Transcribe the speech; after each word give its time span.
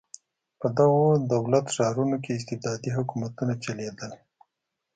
په 0.59 0.67
دغو 0.77 1.05
دولت 1.33 1.65
ښارونو 1.75 2.15
کې 2.23 2.31
استبدادي 2.35 2.89
حکومتونه 2.97 3.53
چلېدل. 3.63 4.11